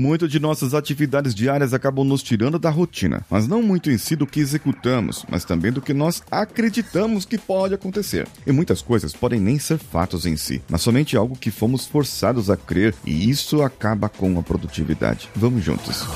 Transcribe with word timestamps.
Muito 0.00 0.28
de 0.28 0.38
nossas 0.38 0.74
atividades 0.74 1.34
diárias 1.34 1.74
acabam 1.74 2.06
nos 2.06 2.22
tirando 2.22 2.56
da 2.56 2.70
rotina, 2.70 3.26
mas 3.28 3.48
não 3.48 3.60
muito 3.60 3.90
em 3.90 3.98
si 3.98 4.14
do 4.14 4.28
que 4.28 4.38
executamos, 4.38 5.26
mas 5.28 5.44
também 5.44 5.72
do 5.72 5.82
que 5.82 5.92
nós 5.92 6.22
acreditamos 6.30 7.24
que 7.24 7.36
pode 7.36 7.74
acontecer. 7.74 8.28
E 8.46 8.52
muitas 8.52 8.80
coisas 8.80 9.12
podem 9.12 9.40
nem 9.40 9.58
ser 9.58 9.76
fatos 9.76 10.24
em 10.24 10.36
si, 10.36 10.62
mas 10.70 10.82
somente 10.82 11.16
algo 11.16 11.36
que 11.36 11.50
fomos 11.50 11.84
forçados 11.84 12.48
a 12.48 12.56
crer, 12.56 12.94
e 13.04 13.28
isso 13.28 13.60
acaba 13.60 14.08
com 14.08 14.38
a 14.38 14.42
produtividade. 14.44 15.28
Vamos 15.34 15.64
juntos. 15.64 16.06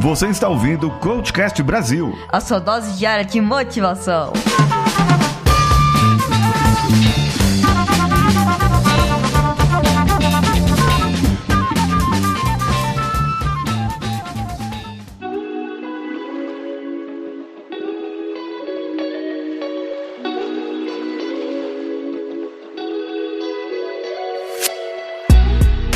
Você 0.00 0.26
está 0.28 0.48
ouvindo 0.48 0.86
o 0.86 0.98
Coachcast 0.98 1.62
Brasil. 1.62 2.16
A 2.32 2.40
sua 2.40 2.58
dose 2.58 2.96
diária 2.96 3.26
de 3.26 3.38
motivação. 3.38 4.32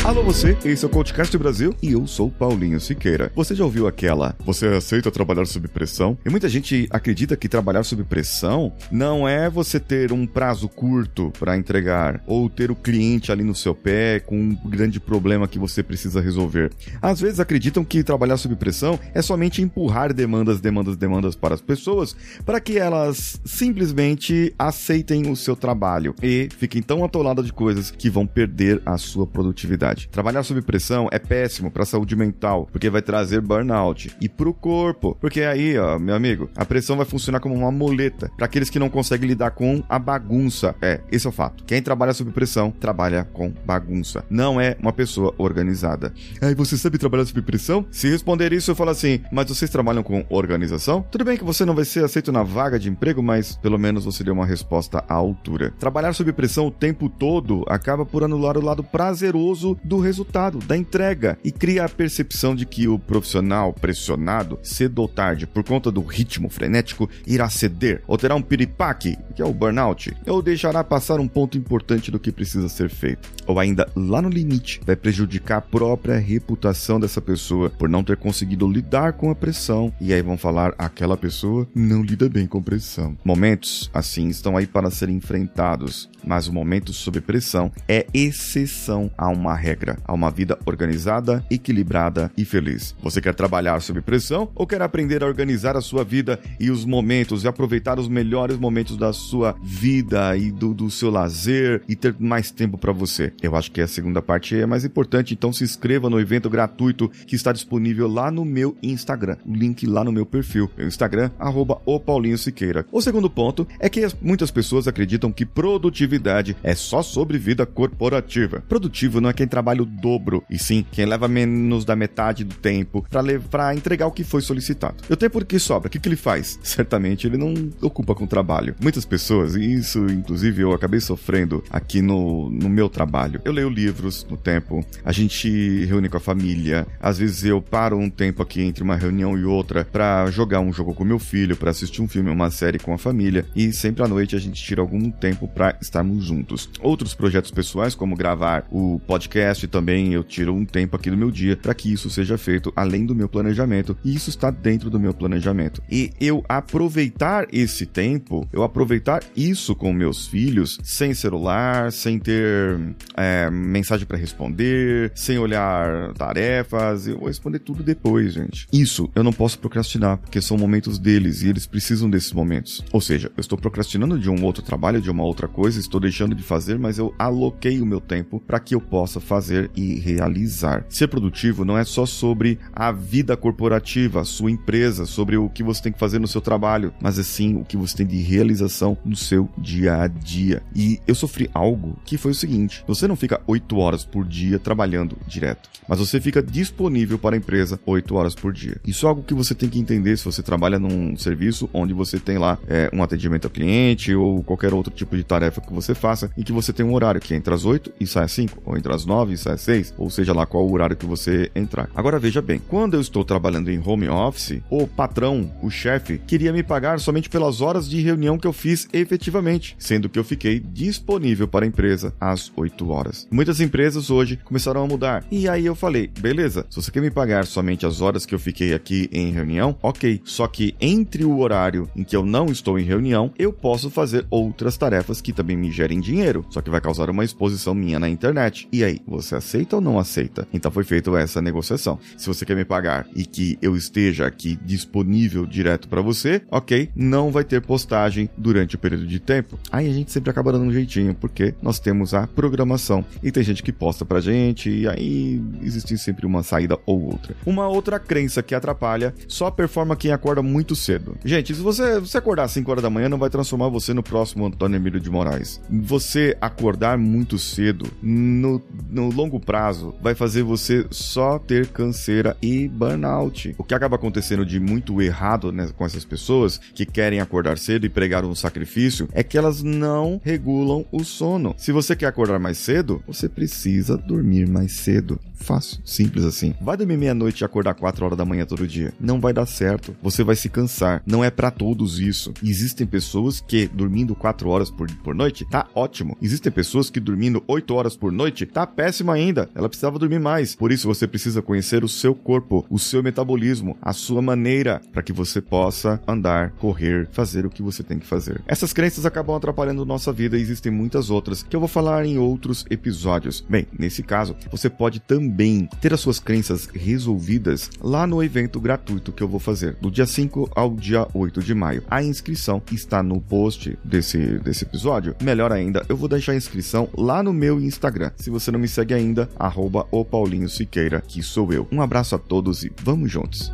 Alô 0.05 0.21
você, 0.21 0.55
esse 0.63 0.85
é 0.85 0.87
o 0.87 0.91
Coachcast 0.91 1.35
Brasil 1.35 1.73
e 1.81 1.93
eu 1.93 2.05
sou 2.05 2.29
Paulinho 2.29 2.79
Siqueira. 2.79 3.31
Você 3.35 3.55
já 3.55 3.65
ouviu 3.65 3.87
aquela 3.87 4.35
Você 4.45 4.67
aceita 4.67 5.09
trabalhar 5.09 5.47
sob 5.47 5.67
pressão? 5.67 6.15
E 6.23 6.29
muita 6.29 6.47
gente 6.47 6.87
acredita 6.91 7.35
que 7.35 7.49
trabalhar 7.49 7.81
sob 7.81 8.03
pressão 8.03 8.71
não 8.91 9.27
é 9.27 9.49
você 9.49 9.79
ter 9.79 10.11
um 10.11 10.27
prazo 10.27 10.69
curto 10.69 11.33
para 11.39 11.57
entregar 11.57 12.21
ou 12.27 12.47
ter 12.47 12.69
o 12.69 12.75
cliente 12.75 13.31
ali 13.31 13.43
no 13.43 13.55
seu 13.55 13.73
pé 13.73 14.19
com 14.19 14.37
um 14.37 14.55
grande 14.69 14.99
problema 14.99 15.47
que 15.47 15.57
você 15.57 15.81
precisa 15.81 16.21
resolver. 16.21 16.71
Às 17.01 17.19
vezes 17.19 17.39
acreditam 17.39 17.83
que 17.83 18.03
trabalhar 18.03 18.37
sob 18.37 18.55
pressão 18.55 18.99
é 19.11 19.23
somente 19.23 19.63
empurrar 19.63 20.13
demandas, 20.13 20.61
demandas, 20.61 20.95
demandas 20.95 21.35
para 21.35 21.55
as 21.55 21.61
pessoas 21.61 22.15
para 22.45 22.59
que 22.59 22.77
elas 22.77 23.41
simplesmente 23.43 24.53
aceitem 24.59 25.31
o 25.31 25.35
seu 25.35 25.55
trabalho 25.55 26.13
e 26.21 26.47
fiquem 26.59 26.83
tão 26.83 27.03
atoladas 27.03 27.47
de 27.47 27.51
coisas 27.51 27.89
que 27.89 28.07
vão 28.07 28.27
perder 28.27 28.79
a 28.85 28.99
sua 28.99 29.25
produtividade. 29.25 29.94
Trabalhar 30.11 30.43
sob 30.43 30.61
pressão 30.61 31.07
é 31.11 31.19
péssimo 31.19 31.71
para 31.71 31.83
a 31.83 31.85
saúde 31.85 32.15
mental, 32.15 32.67
porque 32.71 32.89
vai 32.89 33.01
trazer 33.01 33.41
burnout. 33.41 34.15
E 34.19 34.27
para 34.29 34.49
o 34.49 34.53
corpo, 34.53 35.17
porque 35.19 35.41
aí, 35.41 35.77
ó, 35.77 35.97
meu 35.97 36.15
amigo, 36.15 36.49
a 36.55 36.65
pressão 36.65 36.97
vai 36.97 37.05
funcionar 37.05 37.39
como 37.39 37.55
uma 37.55 37.71
muleta 37.71 38.31
para 38.35 38.45
aqueles 38.45 38.69
que 38.69 38.79
não 38.79 38.89
conseguem 38.89 39.27
lidar 39.27 39.51
com 39.51 39.83
a 39.87 39.97
bagunça. 39.97 40.75
É, 40.81 40.99
esse 41.11 41.25
é 41.25 41.29
o 41.29 41.33
fato. 41.33 41.63
Quem 41.63 41.81
trabalha 41.81 42.13
sob 42.13 42.31
pressão 42.31 42.71
trabalha 42.71 43.23
com 43.33 43.53
bagunça. 43.65 44.23
Não 44.29 44.59
é 44.59 44.75
uma 44.79 44.93
pessoa 44.93 45.33
organizada. 45.37 46.13
Aí 46.41 46.53
você 46.53 46.77
sabe 46.77 46.97
trabalhar 46.97 47.25
sob 47.25 47.41
pressão? 47.41 47.85
Se 47.91 48.09
responder 48.09 48.53
isso, 48.53 48.71
eu 48.71 48.75
falo 48.75 48.89
assim: 48.89 49.21
"Mas 49.31 49.47
vocês 49.47 49.71
trabalham 49.71 50.03
com 50.03 50.25
organização?" 50.29 51.05
Tudo 51.11 51.25
bem 51.25 51.37
que 51.37 51.43
você 51.43 51.65
não 51.65 51.75
vai 51.75 51.85
ser 51.85 52.03
aceito 52.03 52.31
na 52.31 52.43
vaga 52.43 52.79
de 52.79 52.89
emprego, 52.89 53.21
mas 53.21 53.55
pelo 53.57 53.77
menos 53.77 54.05
você 54.05 54.23
deu 54.23 54.33
uma 54.33 54.45
resposta 54.45 55.03
à 55.07 55.13
altura. 55.13 55.73
Trabalhar 55.79 56.13
sob 56.13 56.31
pressão 56.33 56.67
o 56.67 56.71
tempo 56.71 57.09
todo 57.09 57.63
acaba 57.67 58.05
por 58.05 58.23
anular 58.23 58.57
o 58.57 58.63
lado 58.63 58.83
prazeroso 58.83 59.77
do 59.85 59.99
resultado, 59.99 60.57
da 60.59 60.75
entrega, 60.75 61.37
e 61.43 61.51
cria 61.51 61.85
a 61.85 61.89
percepção 61.89 62.55
de 62.55 62.65
que 62.65 62.87
o 62.87 62.97
profissional 62.97 63.71
pressionado, 63.71 64.59
cedo 64.63 64.99
ou 64.99 65.07
tarde, 65.07 65.45
por 65.45 65.63
conta 65.63 65.91
do 65.91 66.01
ritmo 66.01 66.49
frenético, 66.49 67.09
irá 67.25 67.47
ceder, 67.49 68.01
ou 68.07 68.17
terá 68.17 68.35
um 68.35 68.41
piripaque, 68.41 69.17
que 69.35 69.41
é 69.41 69.45
o 69.45 69.53
burnout, 69.53 70.15
ou 70.25 70.41
deixará 70.41 70.83
passar 70.83 71.19
um 71.19 71.27
ponto 71.27 71.57
importante 71.57 72.09
do 72.09 72.19
que 72.19 72.31
precisa 72.31 72.67
ser 72.67 72.89
feito. 72.89 73.31
Ou 73.45 73.59
ainda, 73.59 73.87
lá 73.95 74.21
no 74.21 74.29
limite, 74.29 74.81
vai 74.85 74.95
prejudicar 74.95 75.57
a 75.57 75.61
própria 75.61 76.17
reputação 76.17 76.99
dessa 76.99 77.21
pessoa 77.21 77.69
por 77.69 77.87
não 77.87 78.03
ter 78.03 78.17
conseguido 78.17 78.67
lidar 78.67 79.13
com 79.13 79.29
a 79.29 79.35
pressão, 79.35 79.93
e 80.01 80.13
aí 80.13 80.21
vão 80.21 80.37
falar 80.37 80.73
aquela 80.77 81.15
pessoa 81.15 81.67
não 81.75 82.01
lida 82.01 82.27
bem 82.27 82.47
com 82.47 82.61
pressão. 82.61 83.15
Momentos 83.23 83.89
assim 83.93 84.27
estão 84.29 84.57
aí 84.57 84.65
para 84.65 84.89
serem 84.89 85.17
enfrentados, 85.17 86.09
mas 86.25 86.47
o 86.47 86.53
momento 86.53 86.91
sob 86.91 87.21
pressão 87.21 87.71
é 87.87 88.07
exceção 88.13 89.11
a 89.17 89.29
uma 89.29 89.55
regra, 89.55 89.74
a 90.03 90.13
uma 90.13 90.31
vida 90.31 90.57
organizada, 90.65 91.45
equilibrada 91.49 92.31
e 92.37 92.45
feliz. 92.45 92.95
Você 93.01 93.21
quer 93.21 93.33
trabalhar 93.33 93.79
sob 93.81 94.01
pressão 94.01 94.49
ou 94.55 94.65
quer 94.65 94.81
aprender 94.81 95.23
a 95.23 95.27
organizar 95.27 95.75
a 95.75 95.81
sua 95.81 96.03
vida 96.03 96.39
e 96.59 96.69
os 96.69 96.85
momentos 96.85 97.43
e 97.43 97.47
aproveitar 97.47 97.99
os 97.99 98.07
melhores 98.07 98.57
momentos 98.57 98.97
da 98.97 99.11
sua 99.11 99.55
vida 99.61 100.35
e 100.37 100.51
do, 100.51 100.73
do 100.73 100.89
seu 100.89 101.09
lazer 101.09 101.81
e 101.87 101.95
ter 101.95 102.15
mais 102.19 102.51
tempo 102.51 102.77
para 102.77 102.91
você? 102.91 103.33
Eu 103.41 103.55
acho 103.55 103.71
que 103.71 103.81
a 103.81 103.87
segunda 103.87 104.21
parte 104.21 104.55
é 104.55 104.65
mais 104.65 104.85
importante, 104.85 105.33
então 105.33 105.51
se 105.51 105.63
inscreva 105.63 106.09
no 106.09 106.19
evento 106.19 106.49
gratuito 106.49 107.09
que 107.27 107.35
está 107.35 107.51
disponível 107.51 108.07
lá 108.07 108.31
no 108.31 108.45
meu 108.45 108.77
Instagram. 108.81 109.37
O 109.45 109.53
link 109.53 109.85
lá 109.85 110.03
no 110.03 110.11
meu 110.11 110.25
perfil, 110.25 110.69
meu 110.77 110.87
Instagram, 110.87 111.31
arroba 111.39 111.81
o 111.85 111.99
Paulinho 111.99 112.37
Siqueira. 112.37 112.85
O 112.91 113.01
segundo 113.01 113.29
ponto 113.29 113.67
é 113.79 113.89
que 113.89 114.05
muitas 114.21 114.51
pessoas 114.51 114.87
acreditam 114.87 115.31
que 115.31 115.45
produtividade 115.45 116.55
é 116.63 116.75
só 116.75 117.01
sobre 117.01 117.37
vida 117.37 117.65
corporativa. 117.65 118.61
Produtivo 118.67 119.19
não 119.19 119.29
é 119.29 119.33
quem 119.33 119.47
trabalha 119.47 119.64
o 119.81 119.85
dobro, 119.85 120.43
e 120.49 120.57
sim 120.57 120.85
quem 120.91 121.05
leva 121.05 121.27
menos 121.27 121.85
da 121.85 121.95
metade 121.95 122.43
do 122.43 122.55
tempo 122.55 123.05
para 123.49 123.75
entregar 123.75 124.07
o 124.07 124.11
que 124.11 124.23
foi 124.23 124.41
solicitado. 124.41 124.95
E 125.09 125.13
o 125.13 125.17
tempo 125.17 125.43
que 125.45 125.59
sobra, 125.59 125.87
o 125.87 125.91
que, 125.91 125.99
que 125.99 126.07
ele 126.07 126.15
faz? 126.15 126.59
Certamente 126.63 127.27
ele 127.27 127.37
não 127.37 127.53
ocupa 127.81 128.15
com 128.15 128.25
trabalho. 128.25 128.75
Muitas 128.81 129.05
pessoas, 129.05 129.55
e 129.55 129.73
isso 129.73 130.05
inclusive 130.07 130.61
eu 130.61 130.73
acabei 130.73 130.99
sofrendo 130.99 131.63
aqui 131.69 132.01
no, 132.01 132.49
no 132.49 132.69
meu 132.69 132.89
trabalho. 132.89 133.41
Eu 133.45 133.51
leio 133.51 133.69
livros 133.69 134.25
no 134.29 134.37
tempo, 134.37 134.85
a 135.03 135.11
gente 135.11 135.85
reúne 135.85 136.09
com 136.09 136.17
a 136.17 136.19
família, 136.21 136.87
às 136.99 137.17
vezes 137.17 137.43
eu 137.43 137.61
paro 137.61 137.97
um 137.97 138.09
tempo 138.09 138.41
aqui 138.41 138.61
entre 138.61 138.83
uma 138.83 138.95
reunião 138.95 139.37
e 139.37 139.45
outra 139.45 139.85
para 139.85 140.29
jogar 140.31 140.59
um 140.59 140.73
jogo 140.73 140.93
com 140.93 141.03
meu 141.03 141.19
filho, 141.19 141.55
para 141.55 141.71
assistir 141.71 142.01
um 142.01 142.07
filme, 142.07 142.29
uma 142.29 142.49
série 142.49 142.79
com 142.79 142.93
a 142.93 142.97
família, 142.97 143.45
e 143.55 143.71
sempre 143.71 144.03
à 144.03 144.07
noite 144.07 144.35
a 144.35 144.39
gente 144.39 144.61
tira 144.61 144.81
algum 144.81 145.11
tempo 145.11 145.47
para 145.47 145.77
estarmos 145.81 146.25
juntos. 146.25 146.69
Outros 146.81 147.13
projetos 147.13 147.51
pessoais, 147.51 147.93
como 147.93 148.15
gravar 148.15 148.65
o 148.71 148.99
podcast, 149.05 149.54
também 149.63 150.13
eu 150.13 150.23
tiro 150.23 150.53
um 150.53 150.65
tempo 150.65 150.95
aqui 150.95 151.09
do 151.09 151.17
meu 151.17 151.31
dia 151.31 151.55
para 151.55 151.73
que 151.73 151.91
isso 151.91 152.09
seja 152.09 152.37
feito 152.37 152.71
além 152.75 153.05
do 153.05 153.15
meu 153.15 153.29
planejamento, 153.29 153.97
e 154.03 154.13
isso 154.13 154.29
está 154.29 154.51
dentro 154.51 154.89
do 154.89 154.99
meu 154.99 155.13
planejamento. 155.13 155.81
E 155.89 156.11
eu 156.19 156.43
aproveitar 156.47 157.47
esse 157.51 157.85
tempo, 157.85 158.47
eu 158.51 158.63
aproveitar 158.63 159.23
isso 159.35 159.75
com 159.75 159.93
meus 159.93 160.27
filhos, 160.27 160.79
sem 160.83 161.13
celular, 161.13 161.91
sem 161.91 162.19
ter 162.19 162.79
é, 163.15 163.49
mensagem 163.49 164.05
para 164.05 164.17
responder, 164.17 165.11
sem 165.15 165.37
olhar 165.37 166.13
tarefas, 166.13 167.07
eu 167.07 167.17
vou 167.17 167.27
responder 167.27 167.59
tudo 167.59 167.83
depois, 167.83 168.33
gente. 168.33 168.67
Isso 168.71 169.09
eu 169.15 169.23
não 169.23 169.33
posso 169.33 169.57
procrastinar, 169.59 170.17
porque 170.17 170.41
são 170.41 170.57
momentos 170.57 170.99
deles 170.99 171.41
e 171.41 171.49
eles 171.49 171.65
precisam 171.65 172.09
desses 172.09 172.33
momentos. 172.33 172.83
Ou 172.91 173.01
seja, 173.01 173.31
eu 173.37 173.41
estou 173.41 173.57
procrastinando 173.57 174.19
de 174.19 174.29
um 174.29 174.43
outro 174.43 174.63
trabalho, 174.63 175.01
de 175.01 175.09
uma 175.09 175.23
outra 175.23 175.47
coisa, 175.47 175.79
estou 175.79 175.99
deixando 175.99 176.35
de 176.35 176.43
fazer, 176.43 176.77
mas 176.77 176.97
eu 176.97 177.13
aloquei 177.17 177.81
o 177.81 177.85
meu 177.85 178.01
tempo 178.01 178.39
para 178.39 178.59
que 178.59 178.75
eu 178.75 178.81
possa 178.81 179.19
fazer 179.19 179.44
e 179.75 179.99
realizar. 179.99 180.85
Ser 180.89 181.07
produtivo 181.07 181.65
não 181.65 181.77
é 181.77 181.83
só 181.83 182.05
sobre 182.05 182.59
a 182.73 182.91
vida 182.91 183.35
corporativa, 183.35 184.21
a 184.21 184.25
sua 184.25 184.51
empresa, 184.51 185.05
sobre 185.05 185.37
o 185.37 185.49
que 185.49 185.63
você 185.63 185.83
tem 185.83 185.91
que 185.91 185.99
fazer 185.99 186.19
no 186.19 186.27
seu 186.27 186.41
trabalho, 186.41 186.93
mas 187.01 187.19
é 187.19 187.23
sim 187.23 187.55
o 187.55 187.65
que 187.65 187.77
você 187.77 187.97
tem 187.97 188.07
de 188.07 188.17
realização 188.17 188.97
no 189.05 189.15
seu 189.15 189.49
dia 189.57 190.01
a 190.01 190.07
dia. 190.07 190.61
E 190.75 190.99
eu 191.07 191.15
sofri 191.15 191.49
algo 191.53 191.97
que 192.05 192.17
foi 192.17 192.31
o 192.31 192.35
seguinte: 192.35 192.83
você 192.87 193.07
não 193.07 193.15
fica 193.15 193.41
8 193.47 193.77
horas 193.77 194.05
por 194.05 194.25
dia 194.25 194.59
trabalhando 194.59 195.17
direto, 195.27 195.69
mas 195.87 195.99
você 195.99 196.19
fica 196.19 196.41
disponível 196.41 197.17
para 197.17 197.35
a 197.35 197.37
empresa 197.37 197.79
8 197.85 198.15
horas 198.15 198.35
por 198.35 198.53
dia. 198.53 198.77
Isso 198.85 199.05
é 199.05 199.09
algo 199.09 199.23
que 199.23 199.33
você 199.33 199.53
tem 199.53 199.69
que 199.69 199.79
entender 199.79 200.17
se 200.17 200.25
você 200.25 200.41
trabalha 200.41 200.79
num 200.79 201.15
serviço 201.17 201.69
onde 201.73 201.93
você 201.93 202.19
tem 202.19 202.37
lá 202.37 202.57
é, 202.67 202.89
um 202.93 203.03
atendimento 203.03 203.45
ao 203.45 203.51
cliente 203.51 204.13
ou 204.13 204.43
qualquer 204.43 204.73
outro 204.73 204.93
tipo 204.93 205.15
de 205.15 205.23
tarefa 205.23 205.61
que 205.61 205.73
você 205.73 205.93
faça, 205.93 206.29
em 206.37 206.43
que 206.43 206.51
você 206.51 206.71
tem 206.71 206.85
um 206.85 206.93
horário 206.93 207.21
que 207.21 207.33
é 207.33 207.37
entre 207.37 207.53
as 207.53 207.65
8 207.65 207.93
e 207.99 208.07
sai 208.07 208.25
às 208.25 208.31
5, 208.31 208.61
ou 208.65 208.77
entre 208.77 208.93
as 208.93 209.05
9 209.05 209.24
e 209.31 209.37
sai 209.37 209.53
às 209.53 209.61
6, 209.61 209.93
ou 209.97 210.09
seja 210.09 210.33
lá 210.33 210.45
qual 210.45 210.65
o 210.65 210.71
horário 210.71 210.95
que 210.95 211.05
você 211.05 211.49
entrar. 211.55 211.89
Agora 211.95 212.19
veja 212.19 212.41
bem, 212.41 212.61
quando 212.67 212.95
eu 212.95 213.01
estou 213.01 213.23
trabalhando 213.23 213.69
em 213.69 213.81
home 213.83 214.07
office, 214.07 214.61
o 214.69 214.87
patrão, 214.87 215.51
o 215.61 215.69
chefe, 215.69 216.19
queria 216.25 216.53
me 216.53 216.63
pagar 216.63 216.99
somente 216.99 217.29
pelas 217.29 217.61
horas 217.61 217.89
de 217.89 218.01
reunião 218.01 218.37
que 218.37 218.47
eu 218.47 218.53
fiz 218.53 218.87
efetivamente, 218.93 219.75
sendo 219.79 220.09
que 220.09 220.19
eu 220.19 220.23
fiquei 220.23 220.59
disponível 220.59 221.47
para 221.47 221.65
a 221.65 221.67
empresa 221.67 222.13
às 222.19 222.51
8 222.55 222.89
horas. 222.89 223.27
Muitas 223.31 223.59
empresas 223.59 224.09
hoje 224.09 224.39
começaram 224.43 224.83
a 224.83 224.87
mudar. 224.87 225.25
E 225.31 225.47
aí 225.47 225.65
eu 225.65 225.75
falei, 225.75 226.09
beleza, 226.19 226.65
se 226.69 226.81
você 226.81 226.91
quer 226.91 227.01
me 227.01 227.11
pagar 227.11 227.45
somente 227.45 227.85
as 227.85 228.01
horas 228.01 228.25
que 228.25 228.35
eu 228.35 228.39
fiquei 228.39 228.73
aqui 228.73 229.09
em 229.11 229.31
reunião, 229.31 229.77
ok. 229.81 230.21
Só 230.23 230.47
que 230.47 230.75
entre 230.79 231.23
o 231.23 231.39
horário 231.39 231.89
em 231.95 232.03
que 232.03 232.15
eu 232.15 232.25
não 232.25 232.47
estou 232.47 232.79
em 232.79 232.83
reunião, 232.83 233.31
eu 233.37 233.51
posso 233.51 233.89
fazer 233.89 234.25
outras 234.29 234.77
tarefas 234.77 235.21
que 235.21 235.33
também 235.33 235.57
me 235.57 235.71
gerem 235.71 235.99
dinheiro, 235.99 236.45
só 236.49 236.61
que 236.61 236.69
vai 236.69 236.81
causar 236.81 237.09
uma 237.09 237.23
exposição 237.23 237.73
minha 237.73 237.99
na 237.99 238.09
internet. 238.09 238.67
E 238.71 238.83
aí, 238.83 238.99
você 239.21 239.35
aceita 239.35 239.75
ou 239.75 239.81
não 239.81 239.99
aceita? 239.99 240.47
Então 240.53 240.71
foi 240.71 240.83
feita 240.83 241.11
essa 241.19 241.41
negociação. 241.41 241.99
Se 242.17 242.27
você 242.27 242.45
quer 242.45 242.55
me 242.55 242.65
pagar 242.65 243.07
e 243.15 243.25
que 243.25 243.57
eu 243.61 243.75
esteja 243.75 244.25
aqui 244.25 244.57
disponível 244.63 245.45
direto 245.45 245.87
para 245.87 246.01
você, 246.01 246.41
ok, 246.49 246.89
não 246.95 247.31
vai 247.31 247.43
ter 247.43 247.61
postagem 247.61 248.29
durante 248.37 248.75
o 248.75 248.79
período 248.79 249.05
de 249.05 249.19
tempo. 249.19 249.59
Aí 249.71 249.89
a 249.89 249.93
gente 249.93 250.11
sempre 250.11 250.29
acaba 250.29 250.51
dando 250.51 250.65
um 250.65 250.71
jeitinho, 250.71 251.13
porque 251.13 251.53
nós 251.61 251.79
temos 251.79 252.13
a 252.13 252.27
programação 252.27 253.05
e 253.23 253.31
tem 253.31 253.43
gente 253.43 253.63
que 253.63 253.71
posta 253.71 254.05
pra 254.05 254.19
gente 254.19 254.69
e 254.69 254.87
aí 254.87 255.41
existe 255.61 255.97
sempre 255.97 256.25
uma 256.25 256.43
saída 256.43 256.77
ou 256.85 257.01
outra. 257.01 257.35
Uma 257.45 257.67
outra 257.67 257.99
crença 257.99 258.43
que 258.43 258.55
atrapalha 258.55 259.13
só 259.27 259.49
performa 259.51 259.95
quem 259.95 260.11
acorda 260.11 260.41
muito 260.41 260.75
cedo. 260.75 261.17
Gente, 261.23 261.53
se 261.53 261.61
você, 261.61 261.99
você 261.99 262.17
acordar 262.17 262.43
às 262.43 262.51
5 262.51 262.69
horas 262.69 262.83
da 262.83 262.89
manhã, 262.89 263.09
não 263.09 263.17
vai 263.17 263.29
transformar 263.29 263.69
você 263.69 263.93
no 263.93 264.03
próximo 264.03 264.45
Antônio 264.45 264.77
Emílio 264.77 264.99
de 264.99 265.09
Moraes. 265.09 265.61
Você 265.69 266.37
acordar 266.41 266.97
muito 266.97 267.37
cedo, 267.37 267.87
no, 268.01 268.61
no 268.89 269.04
longo 269.09 269.39
prazo, 269.39 269.93
vai 270.01 270.15
fazer 270.15 270.43
você 270.43 270.85
só 270.91 271.39
ter 271.39 271.67
canseira 271.67 272.35
e 272.41 272.67
burnout. 272.67 273.55
O 273.57 273.63
que 273.63 273.73
acaba 273.73 273.95
acontecendo 273.95 274.45
de 274.45 274.59
muito 274.59 275.01
errado 275.01 275.51
né, 275.51 275.69
com 275.75 275.85
essas 275.85 276.05
pessoas 276.05 276.59
que 276.73 276.85
querem 276.85 277.19
acordar 277.19 277.57
cedo 277.57 277.85
e 277.85 277.89
pregar 277.89 278.25
um 278.25 278.35
sacrifício 278.35 279.07
é 279.13 279.23
que 279.23 279.37
elas 279.37 279.61
não 279.61 280.19
regulam 280.23 280.85
o 280.91 281.03
sono. 281.03 281.55
Se 281.57 281.71
você 281.71 281.95
quer 281.95 282.07
acordar 282.07 282.39
mais 282.39 282.57
cedo, 282.57 283.03
você 283.07 283.27
precisa 283.27 283.97
dormir 283.97 284.47
mais 284.47 284.73
cedo. 284.73 285.19
Fácil, 285.35 285.79
simples 285.85 286.25
assim. 286.25 286.55
Vai 286.61 286.77
dormir 286.77 286.97
meia-noite 286.97 287.43
e 287.43 287.45
acordar 287.45 287.73
4 287.75 288.05
horas 288.05 288.17
da 288.17 288.25
manhã 288.25 288.45
todo 288.45 288.67
dia. 288.67 288.93
Não 288.99 289.19
vai 289.19 289.33
dar 289.33 289.45
certo. 289.45 289.95
Você 290.01 290.23
vai 290.23 290.35
se 290.35 290.49
cansar. 290.49 291.03
Não 291.05 291.23
é 291.23 291.29
para 291.29 291.51
todos 291.51 291.99
isso. 291.99 292.33
Existem 292.43 292.87
pessoas 292.87 293.41
que 293.41 293.67
dormindo 293.67 294.15
4 294.15 294.49
horas 294.49 294.71
por, 294.71 294.89
por 295.03 295.13
noite 295.13 295.45
tá 295.49 295.67
ótimo. 295.75 296.17
Existem 296.21 296.51
pessoas 296.51 296.89
que 296.89 296.99
dormindo 296.99 297.43
8 297.47 297.73
horas 297.73 297.95
por 297.95 298.11
noite 298.11 298.45
tá 298.45 298.65
péssimo 298.65 298.94
ainda. 299.13 299.49
Ela 299.55 299.69
precisava 299.69 299.99
dormir 299.99 300.19
mais. 300.19 300.55
Por 300.55 300.71
isso 300.71 300.87
você 300.87 301.07
precisa 301.07 301.41
conhecer 301.41 301.83
o 301.83 301.89
seu 301.89 302.13
corpo, 302.13 302.65
o 302.69 302.79
seu 302.79 303.01
metabolismo, 303.01 303.77
a 303.81 303.93
sua 303.93 304.21
maneira 304.21 304.81
para 304.91 305.03
que 305.03 305.13
você 305.13 305.41
possa 305.41 306.01
andar, 306.07 306.51
correr, 306.51 307.07
fazer 307.11 307.45
o 307.45 307.49
que 307.49 307.61
você 307.61 307.83
tem 307.83 307.99
que 307.99 308.05
fazer. 308.05 308.41
Essas 308.47 308.73
crenças 308.73 309.05
acabam 309.05 309.35
atrapalhando 309.35 309.85
nossa 309.85 310.11
vida 310.11 310.37
e 310.37 310.41
existem 310.41 310.71
muitas 310.71 311.09
outras 311.09 311.43
que 311.43 311.55
eu 311.55 311.59
vou 311.59 311.69
falar 311.69 312.05
em 312.05 312.17
outros 312.17 312.65
episódios. 312.69 313.45
Bem, 313.49 313.67
nesse 313.77 314.03
caso, 314.03 314.35
você 314.51 314.69
pode 314.69 314.99
também 314.99 315.67
ter 315.81 315.93
as 315.93 315.99
suas 315.99 316.19
crenças 316.19 316.67
resolvidas 316.67 317.69
lá 317.81 318.05
no 318.05 318.23
evento 318.23 318.59
gratuito 318.59 319.11
que 319.11 319.23
eu 319.23 319.27
vou 319.27 319.39
fazer, 319.39 319.75
do 319.81 319.91
dia 319.91 320.05
5 320.05 320.51
ao 320.55 320.75
dia 320.75 321.07
8 321.13 321.41
de 321.41 321.53
maio. 321.53 321.83
A 321.89 322.03
inscrição 322.03 322.61
está 322.71 323.01
no 323.01 323.19
post 323.21 323.77
desse, 323.83 324.39
desse 324.39 324.63
episódio. 324.63 325.15
Melhor 325.21 325.51
ainda, 325.51 325.85
eu 325.89 325.97
vou 325.97 326.09
deixar 326.09 326.33
a 326.33 326.35
inscrição 326.35 326.89
lá 326.97 327.23
no 327.23 327.33
meu 327.33 327.59
Instagram. 327.59 328.11
Se 328.17 328.29
você 328.29 328.51
não 328.51 328.59
me 328.59 328.67
segue 328.85 328.93
ainda, 328.93 329.27
arroba 329.37 329.87
o 329.91 330.05
Paulinho 330.05 330.47
Siqueira, 330.47 331.01
que 331.01 331.23
sou 331.23 331.51
eu. 331.51 331.67
Um 331.71 331.81
abraço 331.81 332.15
a 332.15 332.19
todos 332.19 332.63
e 332.63 332.71
vamos 332.83 333.11
juntos! 333.11 333.51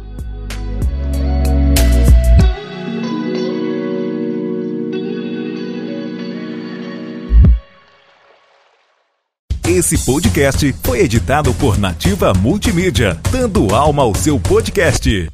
Esse 9.68 9.98
podcast 10.06 10.76
foi 10.84 11.00
editado 11.00 11.54
por 11.54 11.78
Nativa 11.80 12.34
Multimídia, 12.34 13.18
dando 13.32 13.74
alma 13.74 14.04
ao 14.04 14.14
seu 14.14 14.38
podcast. 14.38 15.30